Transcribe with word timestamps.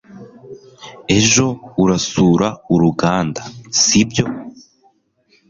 Ejo 1.17 1.47
urasura 1.83 2.47
uruganda, 2.73 3.41
sibyo? 3.81 4.25